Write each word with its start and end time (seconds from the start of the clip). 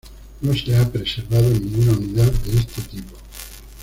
No 0.41 0.51
se 0.55 0.75
ha 0.75 0.89
preservado 0.91 1.47
ninguna 1.51 1.91
unidad 1.91 2.31
de 2.31 2.57
este 2.57 2.81
tipo. 2.81 3.15